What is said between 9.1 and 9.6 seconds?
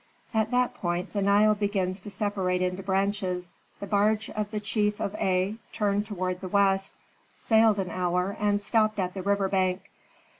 the river